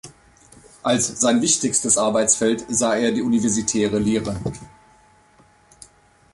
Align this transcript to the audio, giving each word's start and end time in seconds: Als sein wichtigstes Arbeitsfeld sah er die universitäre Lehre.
Als 0.81 1.19
sein 1.21 1.43
wichtigstes 1.43 1.95
Arbeitsfeld 1.99 2.65
sah 2.69 2.95
er 2.95 3.11
die 3.11 3.21
universitäre 3.21 3.99
Lehre. 3.99 4.35